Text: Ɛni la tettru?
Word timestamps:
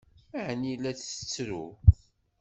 Ɛni 0.45 0.73
la 0.83 0.91
tettru? 0.99 1.65